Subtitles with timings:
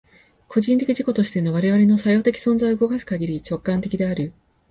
[0.47, 4.33] 個人的自己としての我々の作用的存在を動かすかぎり、直観的である。